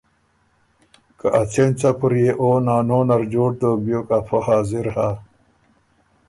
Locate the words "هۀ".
4.95-5.09